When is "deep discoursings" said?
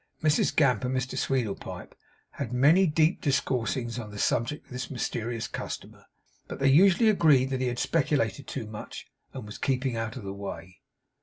2.87-3.99